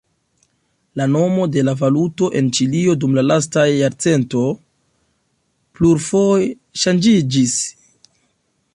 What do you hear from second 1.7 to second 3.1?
valuto en Ĉilio